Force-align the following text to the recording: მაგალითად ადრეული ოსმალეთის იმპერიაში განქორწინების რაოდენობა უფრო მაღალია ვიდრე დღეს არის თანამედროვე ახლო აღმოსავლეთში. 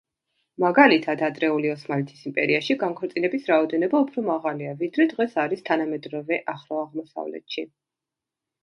მაგალითად 0.61 1.19
ადრეული 1.27 1.69
ოსმალეთის 1.73 2.23
იმპერიაში 2.31 2.77
განქორწინების 2.85 3.45
რაოდენობა 3.53 4.03
უფრო 4.07 4.25
მაღალია 4.31 4.75
ვიდრე 4.83 5.09
დღეს 5.15 5.39
არის 5.45 5.63
თანამედროვე 5.71 6.43
ახლო 6.57 6.83
აღმოსავლეთში. 6.89 7.71